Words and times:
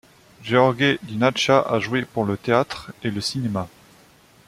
Gheorghe 0.49 0.97
Dinică 1.05 1.61
a 1.63 1.79
joué 1.79 2.01
pour 2.05 2.25
le 2.25 2.35
théâtre 2.35 2.91
et 3.03 3.11
le 3.11 3.21
cinéma. 3.21 3.69